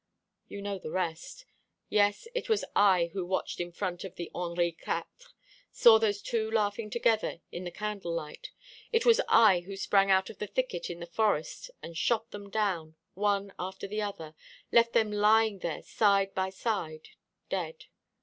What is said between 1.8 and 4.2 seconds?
Yes, it was I who watched in front of